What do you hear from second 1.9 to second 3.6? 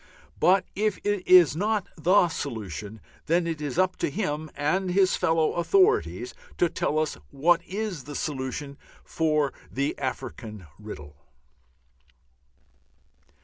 the solution, then